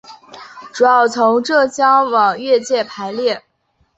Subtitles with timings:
[0.73, 3.43] 主要从浙界往粤界排列。